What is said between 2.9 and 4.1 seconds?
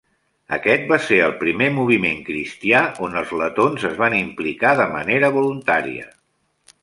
on els letons es